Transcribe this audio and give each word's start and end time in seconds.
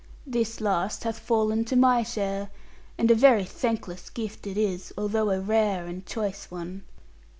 This 0.25 0.59
last 0.59 1.03
hath 1.03 1.19
fallen 1.19 1.63
to 1.65 1.75
my 1.75 2.01
share, 2.01 2.49
and 2.97 3.11
a 3.11 3.13
very 3.13 3.45
thankless 3.45 4.09
gift 4.09 4.47
it 4.47 4.57
is, 4.57 4.91
although 4.97 5.29
a 5.29 5.39
rare 5.39 5.85
and 5.85 6.03
choice 6.07 6.49
one. 6.49 6.85